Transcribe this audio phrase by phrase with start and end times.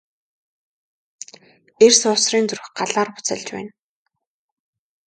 [1.85, 3.71] Эр суусрын зүрх Галаар буцалж байна.